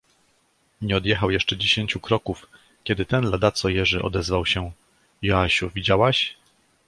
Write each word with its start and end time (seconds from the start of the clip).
"Nie 0.81 0.97
odjechał 0.97 1.31
jeszcze 1.31 1.57
dziesięciu 1.57 1.99
kroków, 1.99 2.47
kiedy 2.83 3.05
ten 3.05 3.29
ladaco 3.29 3.69
Jerzy, 3.69 4.01
odezwał 4.01 4.45
się: 4.45 4.71
Joasiu, 5.21 5.69
widziałaś?" 5.75 6.35